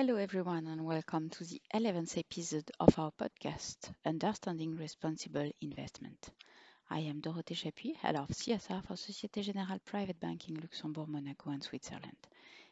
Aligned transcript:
Hello, 0.00 0.16
everyone, 0.16 0.66
and 0.66 0.86
welcome 0.86 1.28
to 1.28 1.44
the 1.44 1.60
11th 1.74 2.16
episode 2.16 2.70
of 2.80 2.98
our 2.98 3.12
podcast, 3.20 3.76
Understanding 4.06 4.74
Responsible 4.78 5.50
Investment. 5.60 6.30
I 6.88 7.00
am 7.00 7.20
Dorothée 7.20 7.54
Chapuis, 7.54 7.96
Head 7.96 8.16
of 8.16 8.28
CSR 8.28 8.82
for 8.82 8.96
Societe 8.96 9.42
Generale 9.42 9.78
Private 9.84 10.18
Banking 10.18 10.54
Luxembourg, 10.54 11.06
Monaco, 11.06 11.50
and 11.50 11.62
Switzerland. 11.62 12.16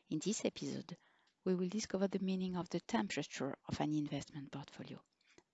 In 0.09 0.23
this 0.25 0.47
episode, 0.47 0.97
we 1.45 1.55
will 1.55 1.69
discover 1.69 2.09
the 2.09 2.19
meaning 2.21 2.57
of 2.57 2.71
the 2.71 2.81
temperature 2.81 3.55
of 3.69 3.79
an 3.79 3.93
investment 3.93 4.51
portfolio. 4.51 4.99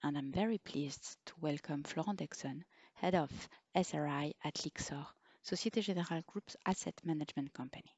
And 0.05 0.17
I'm 0.17 0.31
very 0.31 0.59
pleased 0.59 1.17
to 1.27 1.33
welcome 1.41 1.83
Florent 1.83 2.21
Deixonne, 2.21 2.63
Head 2.93 3.17
of 3.17 3.33
SRI 3.75 4.33
at 4.45 4.55
Lyxor, 4.65 5.05
Societe 5.43 5.81
Generale 5.81 6.23
Group's 6.25 6.57
asset 6.65 6.95
management 7.03 7.53
company. 7.53 7.97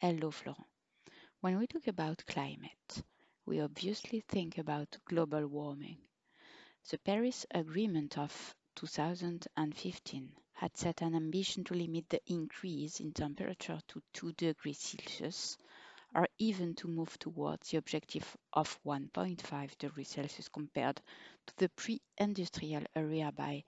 Hello, 0.00 0.30
Florent. 0.30 0.64
When 1.46 1.58
we 1.60 1.68
talk 1.68 1.86
about 1.86 2.26
climate, 2.26 3.04
we 3.44 3.60
obviously 3.60 4.18
think 4.18 4.58
about 4.58 4.98
global 5.04 5.46
warming. 5.46 5.98
The 6.90 6.98
Paris 6.98 7.46
Agreement 7.52 8.18
of 8.18 8.56
2015 8.74 10.32
had 10.54 10.76
set 10.76 11.02
an 11.02 11.14
ambition 11.14 11.62
to 11.62 11.74
limit 11.74 12.08
the 12.08 12.20
increase 12.26 12.98
in 12.98 13.12
temperature 13.12 13.78
to 13.86 14.02
2 14.12 14.32
degrees 14.32 14.80
Celsius 14.80 15.56
or 16.16 16.26
even 16.38 16.74
to 16.74 16.88
move 16.88 17.16
towards 17.20 17.70
the 17.70 17.76
objective 17.76 18.36
of 18.52 18.80
1.5 18.84 19.78
degrees 19.78 20.08
Celsius 20.08 20.48
compared 20.48 21.00
to 21.46 21.56
the 21.58 21.68
pre-industrial 21.68 22.82
area 22.96 23.30
by 23.30 23.62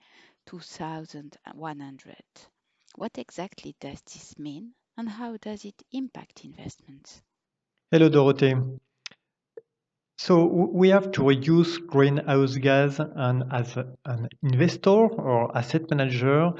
2100. 0.47 2.15
What 2.95 3.17
exactly 3.17 3.73
does 3.79 4.01
this 4.01 4.37
mean 4.37 4.73
and 4.97 5.07
how 5.07 5.37
does 5.37 5.63
it 5.63 5.81
impact 5.93 6.43
investments? 6.43 7.21
Hello, 7.91 8.07
Dorothée. 8.07 8.55
So 10.15 10.45
we 10.45 10.89
have 10.89 11.11
to 11.13 11.27
reduce 11.27 11.79
greenhouse 11.79 12.55
gas, 12.57 12.99
and 12.99 13.45
as 13.51 13.77
an 14.05 14.29
investor 14.43 14.91
or 14.91 15.57
asset 15.57 15.89
manager, 15.89 16.51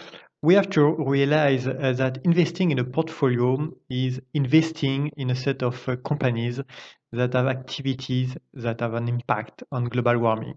we 0.42 0.56
have 0.56 0.72
to 0.72 0.96
realize 0.98 1.68
uh, 1.68 1.94
that 1.98 2.18
investing 2.24 2.72
in 2.72 2.80
a 2.80 2.84
portfolio 2.84 3.70
is 3.92 4.20
investing 4.34 5.12
in 5.18 5.30
a 5.30 5.36
set 5.36 5.62
of 5.62 5.88
uh, 5.88 5.98
companies 5.98 6.62
that 7.12 7.34
have 7.34 7.46
activities 7.46 8.36
that 8.56 8.80
have 8.80 8.96
an 8.96 9.08
impact 9.08 9.62
on 9.72 9.84
global 9.84 10.18
warming. 10.18 10.56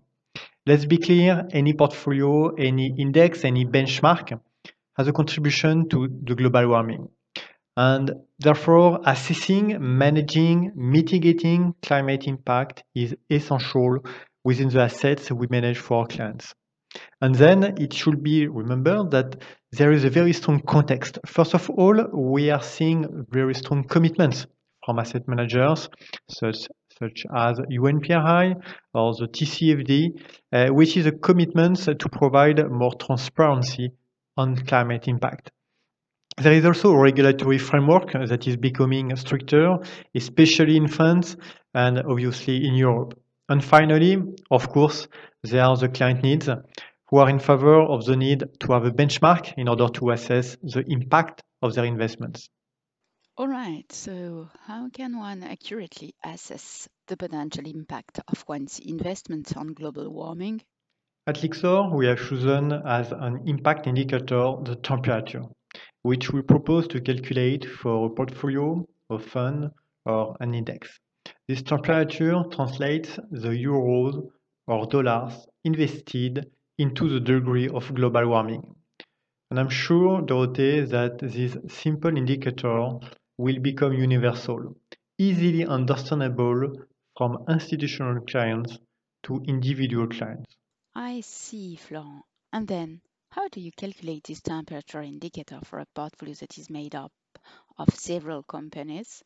Let's 0.65 0.87
be 0.87 0.97
clear, 0.97 1.47
any 1.51 1.75
portfolio, 1.75 2.55
any 2.55 2.95
index, 2.99 3.45
any 3.45 3.67
benchmark 3.67 4.41
has 4.97 5.07
a 5.07 5.13
contribution 5.13 5.91
to 5.91 6.09
the 6.09 6.35
global 6.35 6.69
warming 6.69 7.11
and 7.77 8.13
therefore 8.39 9.01
assessing, 9.07 9.77
managing, 9.81 10.73
mitigating 10.75 11.75
climate 11.83 12.27
impact 12.27 12.85
is 12.95 13.15
essential 13.31 13.99
within 14.45 14.69
the 14.69 14.81
assets 14.81 15.31
we 15.31 15.47
manage 15.49 15.79
for 15.79 16.01
our 16.01 16.07
clients. 16.07 16.55
And 17.21 17.35
then 17.35 17.63
it 17.79 17.95
should 17.95 18.23
be 18.23 18.47
remembered 18.47 19.13
that 19.13 19.43
there 19.71 19.93
is 19.93 20.05
a 20.05 20.11
very 20.11 20.35
strong 20.35 20.61
context. 20.61 21.19
First 21.27 21.55
of 21.55 21.71
all, 21.71 21.97
we 22.13 22.51
are 22.51 22.63
seeing 22.63 23.27
very 23.31 23.55
strong 23.55 23.85
commitments 23.85 24.47
from 24.85 24.99
asset 24.99 25.27
managers, 25.27 25.89
such, 26.29 26.69
such 26.99 27.25
as 27.35 27.59
UNPRI 27.59 28.55
or 28.93 29.15
the 29.15 29.29
TCFD, 29.29 30.21
uh, 30.53 30.69
which 30.75 30.97
is 30.97 31.07
a 31.07 31.13
commitment 31.13 31.79
to 31.79 32.09
provide 32.11 32.59
more 32.71 32.95
transparency 32.95 33.93
on 34.37 34.57
climate 34.57 35.09
impact. 35.09 35.51
There 36.39 36.53
is 36.53 36.65
also 36.65 36.93
a 36.93 37.01
regulatory 37.01 37.59
framework 37.59 38.13
that 38.13 38.47
is 38.47 38.57
becoming 38.57 39.15
stricter, 39.17 39.79
especially 40.15 40.77
in 40.77 40.89
France 40.89 41.37
and 41.75 41.99
obviously 41.99 42.67
in 42.67 42.75
Europe. 42.75 43.19
And 43.49 43.63
finally, 43.63 44.17
of 44.51 44.69
course, 44.71 45.09
there 45.43 45.63
are 45.63 45.77
the 45.77 45.89
client 45.89 46.23
needs 46.23 46.49
who 47.09 47.19
are 47.19 47.29
in 47.29 47.39
favor 47.39 47.83
of 47.83 48.07
the 48.07 48.17
need 48.17 48.45
to 48.61 48.73
have 48.73 48.87
a 48.87 48.91
benchmark 48.91 49.53
in 49.59 49.69
order 49.69 49.89
to 49.89 50.11
assess 50.11 50.57
the 50.63 50.83
impact 50.89 51.43
of 51.61 51.75
their 51.75 51.85
investments. 51.85 52.49
All 53.37 53.49
right, 53.49 53.91
so 53.93 54.49
how 54.67 54.89
can 54.89 55.19
one 55.19 55.43
accurately 55.43 56.15
assess 56.25 56.89
the 57.09 57.17
potential 57.17 57.67
impact 57.67 58.21
of 58.29 58.45
one's 58.49 58.79
investments 58.79 59.55
on 59.55 59.75
global 59.75 60.11
warming? 60.11 60.63
At 61.27 61.43
Lyxor, 61.43 61.95
we 61.95 62.07
have 62.07 62.19
chosen 62.19 62.73
as 62.73 63.13
an 63.13 63.43
impact 63.47 63.87
indicator 63.87 64.55
the 64.63 64.79
temperature 64.83 65.45
which 66.03 66.33
we 66.33 66.43
propose 66.43 66.89
to 66.89 67.01
calculate 67.01 67.65
for 67.65 68.07
a 68.07 68.11
portfolio, 68.11 68.85
a 69.11 69.19
fund, 69.19 69.71
or 70.05 70.37
an 70.41 70.55
index. 70.55 70.99
This 71.49 71.63
temperature 71.63 72.43
translates 72.51 73.17
the 73.31 73.51
euros 73.51 74.29
or 74.67 74.87
dollars 74.87 75.47
invested 75.65 76.51
into 76.79 77.09
the 77.09 77.21
degree 77.21 77.69
of 77.69 77.95
global 77.95 78.29
warming. 78.29 78.75
And 79.51 79.61
I'm 79.61 79.69
sure, 79.69 80.23
Dorothée, 80.23 80.89
that 80.89 81.19
this 81.19 81.57
simple 81.69 82.17
indicator 82.17 82.99
will 83.39 83.59
become 83.61 83.93
universal, 83.93 84.77
easily 85.19 85.67
understandable 85.67 86.73
from 87.17 87.45
institutional 87.49 88.21
clients 88.23 88.79
to 89.25 89.43
individual 89.47 90.09
clients. 90.09 90.57
I 90.95 91.21
see, 91.21 91.77
Florent. 91.77 92.25
And 92.53 92.67
then, 92.67 93.01
how 93.33 93.49
do 93.49 93.61
you 93.61 93.73
calculate 93.73 94.25
this 94.25 94.43
temperature 94.43 95.01
indicator 95.01 95.59
for 95.65 95.79
a 95.79 95.87
portfolio 95.95 96.35
that 96.35 96.59
is 96.59 96.69
made 96.69 96.95
up 96.95 97.13
of 97.79 97.89
several 97.95 98.43
companies? 98.43 99.23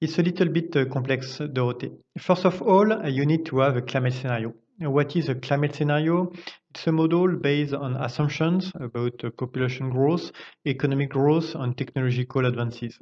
It's 0.00 0.18
a 0.18 0.22
little 0.22 0.48
bit 0.48 0.74
uh, 0.74 0.86
complex, 0.86 1.38
Dorothée. 1.38 1.94
First 2.18 2.46
of 2.46 2.62
all, 2.62 2.90
uh, 2.90 3.06
you 3.08 3.26
need 3.26 3.44
to 3.46 3.58
have 3.58 3.76
a 3.76 3.82
climate 3.82 4.14
scenario. 4.14 4.54
What 4.78 5.14
is 5.14 5.28
a 5.28 5.34
climate 5.34 5.74
scenario? 5.74 6.32
It's 6.70 6.86
a 6.86 6.92
model 6.92 7.36
based 7.36 7.74
on 7.74 7.96
assumptions 7.96 8.72
about 8.74 9.22
uh, 9.22 9.30
population 9.38 9.90
growth, 9.90 10.32
economic 10.66 11.10
growth, 11.10 11.54
and 11.54 11.76
technological 11.76 12.46
advances. 12.46 12.98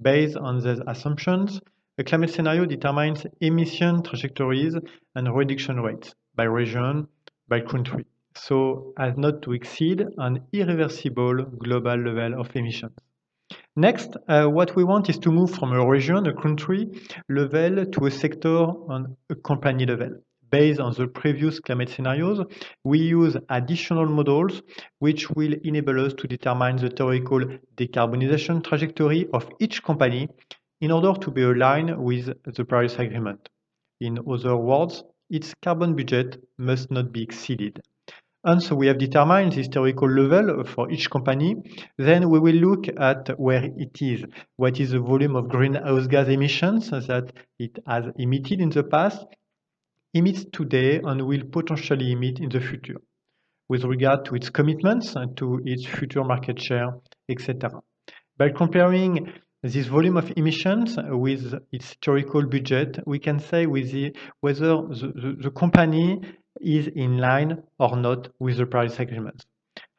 Based 0.00 0.38
on 0.38 0.62
these 0.62 0.80
assumptions, 0.86 1.60
a 1.98 2.04
climate 2.04 2.30
scenario 2.30 2.64
determines 2.64 3.26
emission 3.42 4.02
trajectories 4.02 4.74
and 5.14 5.36
reduction 5.36 5.80
rates 5.80 6.14
by 6.34 6.44
region, 6.44 7.08
by 7.46 7.60
country 7.60 8.06
so 8.34 8.92
as 8.98 9.16
not 9.16 9.42
to 9.42 9.52
exceed 9.52 10.04
an 10.18 10.40
irreversible 10.52 11.44
global 11.58 11.96
level 11.96 12.40
of 12.40 12.54
emissions. 12.56 12.92
Next, 13.76 14.16
uh, 14.28 14.46
what 14.46 14.76
we 14.76 14.84
want 14.84 15.08
is 15.08 15.18
to 15.20 15.30
move 15.30 15.50
from 15.50 15.72
a 15.72 15.86
region, 15.86 16.26
a 16.26 16.34
country 16.34 16.90
level 17.28 17.86
to 17.86 18.06
a 18.06 18.10
sector 18.10 18.56
on 18.56 19.16
a 19.30 19.34
company 19.34 19.86
level. 19.86 20.10
Based 20.50 20.78
on 20.78 20.92
the 20.92 21.06
previous 21.06 21.58
climate 21.60 21.88
scenarios, 21.88 22.44
we 22.84 22.98
use 22.98 23.34
additional 23.48 24.06
models 24.06 24.60
which 24.98 25.30
will 25.30 25.54
enable 25.64 26.04
us 26.04 26.12
to 26.14 26.28
determine 26.28 26.76
the 26.76 26.90
theoretical 26.90 27.40
decarbonization 27.76 28.62
trajectory 28.62 29.26
of 29.32 29.48
each 29.60 29.82
company 29.82 30.28
in 30.82 30.90
order 30.90 31.14
to 31.18 31.30
be 31.30 31.42
aligned 31.42 31.96
with 31.96 32.30
the 32.44 32.64
Paris 32.64 32.98
Agreement. 32.98 33.48
In 34.00 34.18
other 34.28 34.56
words, 34.56 35.02
its 35.30 35.54
carbon 35.62 35.96
budget 35.96 36.44
must 36.58 36.90
not 36.90 37.12
be 37.12 37.22
exceeded. 37.22 37.80
And 38.44 38.60
so 38.60 38.74
we 38.74 38.88
have 38.88 38.98
determined 38.98 39.52
the 39.52 39.58
historical 39.58 40.10
level 40.10 40.64
for 40.64 40.90
each 40.90 41.08
company. 41.08 41.56
Then 41.96 42.28
we 42.28 42.40
will 42.40 42.56
look 42.56 42.88
at 42.88 43.38
where 43.38 43.64
it 43.64 44.02
is. 44.02 44.24
What 44.56 44.80
is 44.80 44.90
the 44.90 45.00
volume 45.00 45.36
of 45.36 45.48
greenhouse 45.48 46.08
gas 46.08 46.26
emissions 46.26 46.90
that 46.90 47.32
it 47.58 47.78
has 47.86 48.06
emitted 48.16 48.60
in 48.60 48.70
the 48.70 48.82
past, 48.82 49.24
emits 50.12 50.44
today, 50.52 51.00
and 51.04 51.22
will 51.22 51.44
potentially 51.52 52.12
emit 52.12 52.40
in 52.40 52.48
the 52.48 52.60
future 52.60 52.98
with 53.68 53.84
regard 53.84 54.24
to 54.24 54.34
its 54.34 54.50
commitments 54.50 55.14
and 55.14 55.36
to 55.36 55.60
its 55.64 55.86
future 55.86 56.24
market 56.24 56.60
share, 56.60 56.88
etc. 57.28 57.70
By 58.36 58.50
comparing 58.50 59.32
this 59.62 59.86
volume 59.86 60.16
of 60.16 60.32
emissions 60.36 60.98
with 60.98 61.54
its 61.70 61.90
historical 61.90 62.44
budget, 62.46 62.98
we 63.06 63.20
can 63.20 63.38
say 63.38 63.66
the, 63.66 64.12
whether 64.40 64.82
the, 64.88 65.12
the, 65.14 65.36
the 65.44 65.50
company 65.52 66.20
is 66.62 66.86
in 66.88 67.18
line 67.18 67.62
or 67.78 67.96
not 67.96 68.28
with 68.38 68.56
the 68.56 68.66
Paris 68.66 68.98
Agreement. 68.98 69.44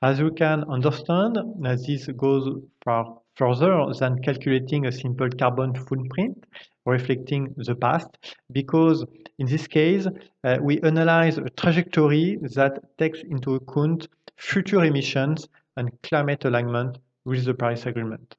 As 0.01 0.19
you 0.19 0.31
can 0.31 0.63
understand, 0.65 1.37
this 1.61 2.07
goes 2.07 2.49
far 2.83 3.19
further 3.35 3.85
than 3.99 4.21
calculating 4.21 4.85
a 4.85 4.91
simple 4.91 5.29
carbon 5.29 5.73
footprint 5.73 6.45
reflecting 6.85 7.53
the 7.57 7.75
past, 7.75 8.09
because 8.51 9.05
in 9.39 9.47
this 9.47 9.67
case, 9.67 10.05
uh, 10.43 10.57
we 10.61 10.81
analyze 10.81 11.37
a 11.37 11.49
trajectory 11.49 12.37
that 12.55 12.97
takes 12.97 13.19
into 13.21 13.55
account 13.55 14.07
future 14.35 14.83
emissions 14.83 15.47
and 15.77 15.89
climate 16.03 16.45
alignment 16.45 16.97
with 17.25 17.45
the 17.45 17.53
Paris 17.53 17.85
Agreement. 17.85 18.35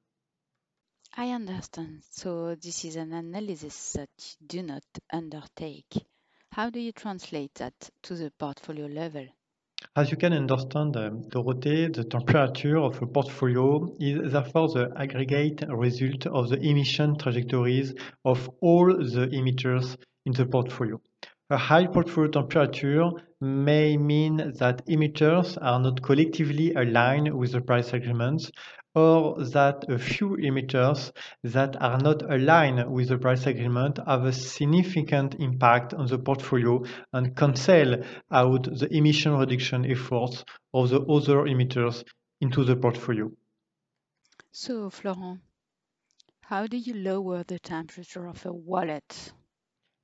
I 1.16 1.30
understand. 1.30 2.02
So 2.10 2.54
this 2.56 2.84
is 2.84 2.96
an 2.96 3.12
analysis 3.12 3.92
that 3.92 4.10
you 4.18 4.46
do 4.46 4.62
not 4.62 4.84
undertake. 5.12 6.04
How 6.54 6.70
do 6.70 6.78
you 6.78 6.92
translate 6.92 7.56
that 7.56 7.90
to 8.04 8.14
the 8.14 8.30
portfolio 8.38 8.86
level? 8.86 9.26
As 9.96 10.12
you 10.12 10.16
can 10.16 10.32
understand, 10.32 10.96
um, 10.96 11.24
Dorothée, 11.24 11.92
the 11.92 12.04
temperature 12.04 12.76
of 12.76 13.02
a 13.02 13.08
portfolio 13.08 13.88
is 13.98 14.32
therefore 14.32 14.68
the 14.68 14.92
aggregate 14.96 15.64
result 15.68 16.28
of 16.28 16.50
the 16.50 16.60
emission 16.60 17.18
trajectories 17.18 17.92
of 18.24 18.48
all 18.60 18.86
the 18.86 19.26
emitters 19.32 19.96
in 20.26 20.32
the 20.32 20.46
portfolio. 20.46 21.00
A 21.50 21.58
high 21.58 21.86
portfolio 21.86 22.30
temperature 22.30 23.10
may 23.38 23.98
mean 23.98 24.36
that 24.58 24.86
emitters 24.86 25.58
are 25.60 25.78
not 25.78 26.00
collectively 26.00 26.72
aligned 26.72 27.36
with 27.38 27.52
the 27.52 27.60
Paris 27.60 27.92
agreements 27.92 28.50
or 28.94 29.44
that 29.44 29.84
a 29.90 29.98
few 29.98 30.38
emitters 30.38 31.12
that 31.42 31.76
are 31.82 31.98
not 31.98 32.22
aligned 32.32 32.90
with 32.90 33.08
the 33.08 33.18
Paris 33.18 33.46
agreement 33.46 33.98
have 34.06 34.24
a 34.24 34.32
significant 34.32 35.34
impact 35.34 35.92
on 35.92 36.06
the 36.06 36.18
portfolio 36.18 36.82
and 37.12 37.36
cancel 37.36 38.02
out 38.30 38.64
the 38.78 38.88
emission 38.90 39.32
reduction 39.36 39.84
efforts 39.84 40.44
of 40.72 40.88
the 40.88 41.00
other 41.02 41.44
emitters 41.44 42.04
into 42.40 42.64
the 42.64 42.76
portfolio. 42.76 43.30
So, 44.50 44.88
Florent, 44.88 45.40
how 46.40 46.66
do 46.66 46.78
you 46.78 46.94
lower 46.94 47.42
the 47.42 47.58
temperature 47.58 48.26
of 48.26 48.46
a 48.46 48.52
wallet? 48.52 49.32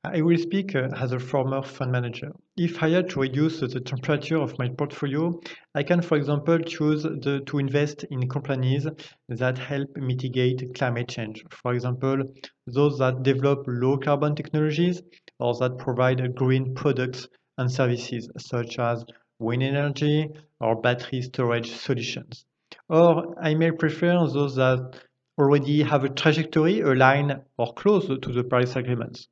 I 0.02 0.22
will 0.22 0.38
speak 0.38 0.74
uh, 0.74 0.88
as 0.96 1.12
a 1.12 1.18
former 1.18 1.60
fund 1.62 1.92
manager. 1.92 2.32
If 2.56 2.82
I 2.82 2.88
had 2.88 3.10
to 3.10 3.20
reduce 3.20 3.60
the 3.60 3.80
temperature 3.80 4.38
of 4.38 4.58
my 4.58 4.70
portfolio, 4.70 5.38
I 5.74 5.82
can, 5.82 6.00
for 6.00 6.16
example, 6.16 6.58
choose 6.60 7.02
the, 7.02 7.42
to 7.44 7.58
invest 7.58 8.04
in 8.04 8.26
companies 8.26 8.86
that 9.28 9.58
help 9.58 9.94
mitigate 9.96 10.74
climate 10.74 11.08
change. 11.08 11.44
For 11.50 11.74
example, 11.74 12.22
those 12.66 12.96
that 12.96 13.22
develop 13.22 13.64
low 13.66 13.98
carbon 13.98 14.34
technologies 14.34 15.02
or 15.38 15.54
that 15.56 15.76
provide 15.76 16.34
green 16.34 16.74
products 16.74 17.28
and 17.58 17.70
services, 17.70 18.30
such 18.38 18.78
as 18.78 19.04
wind 19.38 19.62
energy 19.62 20.30
or 20.60 20.80
battery 20.80 21.20
storage 21.20 21.72
solutions. 21.72 22.46
Or 22.88 23.34
I 23.38 23.52
may 23.54 23.70
prefer 23.70 24.14
those 24.26 24.56
that 24.56 24.98
already 25.36 25.82
have 25.82 26.04
a 26.04 26.08
trajectory 26.08 26.80
aligned 26.80 27.38
or 27.58 27.74
close 27.74 28.06
to 28.06 28.32
the 28.32 28.44
Paris 28.44 28.76
agreements. 28.76 29.28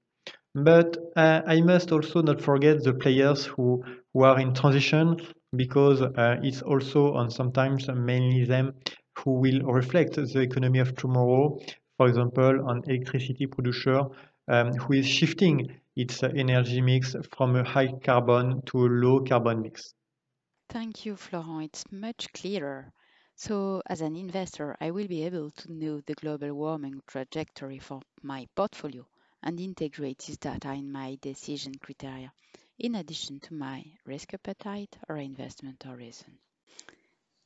But 0.65 0.97
uh, 1.17 1.43
I 1.47 1.61
must 1.61 1.93
also 1.93 2.23
not 2.23 2.41
forget 2.41 2.83
the 2.83 2.93
players 2.95 3.47
who, 3.47 3.83
who 4.13 4.23
are 4.25 4.39
in 4.41 4.55
transition 4.55 5.17
because 5.57 6.03
uh, 6.03 6.41
it's 6.43 6.63
also 6.63 7.17
and 7.17 7.33
sometimes 7.33 7.89
mainly 7.89 8.45
them 8.45 8.75
who 9.19 9.33
will 9.41 9.61
reflect 9.63 10.15
the 10.15 10.41
economy 10.41 10.79
of 10.81 10.95
tomorrow. 10.97 11.59
For 11.97 12.09
example, 12.09 12.69
an 12.71 12.83
electricity 12.87 13.47
producer 13.47 14.03
um, 14.49 14.73
who 14.75 14.95
is 14.95 15.07
shifting 15.09 15.81
its 15.97 16.23
energy 16.23 16.81
mix 16.81 17.15
from 17.37 17.57
a 17.57 17.65
high 17.65 17.93
carbon 18.05 18.63
to 18.67 18.87
a 18.87 18.89
low 18.89 19.21
carbon 19.21 19.63
mix. 19.63 19.95
Thank 20.69 21.05
you, 21.05 21.17
Florent. 21.17 21.65
It's 21.65 21.85
much 21.93 22.33
clearer. 22.33 22.93
So, 23.37 23.83
as 23.87 24.01
an 24.01 24.17
investor, 24.17 24.77
I 24.81 24.91
will 24.91 25.07
be 25.09 25.25
able 25.25 25.51
to 25.51 25.73
know 25.73 26.01
the 26.01 26.15
global 26.15 26.55
warming 26.55 27.03
trajectory 27.07 27.79
for 27.79 28.01
my 28.23 28.47
portfolio 28.55 29.07
and 29.43 29.61
integrate 29.61 30.19
this 30.19 30.37
data 30.39 30.73
in 30.73 30.91
my 30.93 31.19
decision 31.21 31.75
criteria, 31.77 32.33
in 32.79 32.95
addition 32.95 33.41
to 33.41 33.55
my 33.55 33.85
risk 34.05 34.35
appetite 34.35 34.97
or 35.09 35.17
investment 35.17 35.83
horizon. 35.83 36.39